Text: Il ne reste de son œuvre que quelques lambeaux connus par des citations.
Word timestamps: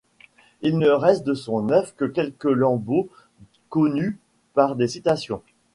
Il 0.63 0.79
ne 0.79 0.89
reste 0.89 1.27
de 1.27 1.35
son 1.35 1.69
œuvre 1.69 1.95
que 1.95 2.05
quelques 2.05 2.45
lambeaux 2.45 3.07
connus 3.69 4.17
par 4.55 4.75
des 4.75 4.87
citations. 4.87 5.43